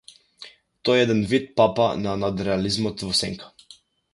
[0.87, 3.53] Тој е еден вид папа на надреализмот во сенка.